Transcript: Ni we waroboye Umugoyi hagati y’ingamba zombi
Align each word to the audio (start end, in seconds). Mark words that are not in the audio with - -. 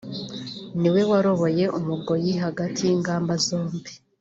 Ni 0.79 0.89
we 0.93 1.01
waroboye 1.09 1.65
Umugoyi 1.79 2.31
hagati 2.43 2.81
y’ingamba 2.89 3.33
zombi 3.45 3.81